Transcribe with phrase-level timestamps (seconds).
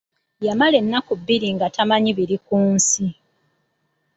[0.45, 3.05] Yamala ennaku bbiri nga tamanyi biri ku nsi.